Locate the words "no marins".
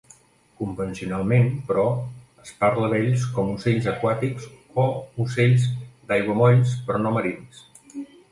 7.05-7.63